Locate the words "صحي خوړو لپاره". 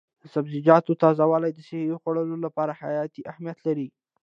1.67-2.77